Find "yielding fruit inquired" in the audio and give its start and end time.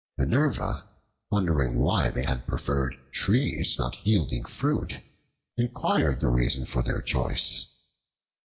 4.03-6.21